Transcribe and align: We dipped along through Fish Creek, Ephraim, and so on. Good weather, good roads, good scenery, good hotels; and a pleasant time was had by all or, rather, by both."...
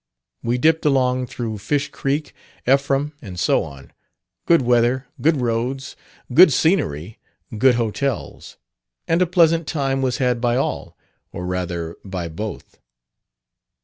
We 0.41 0.57
dipped 0.57 0.83
along 0.83 1.27
through 1.27 1.59
Fish 1.59 1.89
Creek, 1.89 2.33
Ephraim, 2.67 3.13
and 3.21 3.39
so 3.39 3.63
on. 3.63 3.93
Good 4.47 4.63
weather, 4.63 5.05
good 5.21 5.37
roads, 5.39 5.95
good 6.33 6.51
scenery, 6.51 7.19
good 7.55 7.75
hotels; 7.75 8.57
and 9.07 9.21
a 9.21 9.27
pleasant 9.27 9.67
time 9.67 10.01
was 10.01 10.17
had 10.17 10.41
by 10.41 10.55
all 10.55 10.97
or, 11.31 11.45
rather, 11.45 11.97
by 12.03 12.29
both."... 12.29 12.79